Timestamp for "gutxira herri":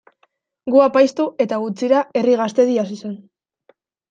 1.65-2.35